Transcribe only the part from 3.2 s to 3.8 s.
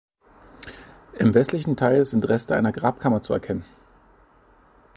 zu erkennen.